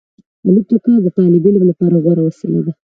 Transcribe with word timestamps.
الوتکه 0.47 0.93
د 1.05 1.07
طالب 1.17 1.43
علم 1.47 1.63
لپاره 1.69 1.95
غوره 2.03 2.21
وسیله 2.25 2.59
ده. 2.65 2.73